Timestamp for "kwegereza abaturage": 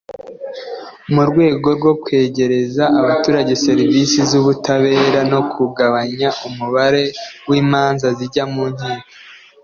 2.03-3.53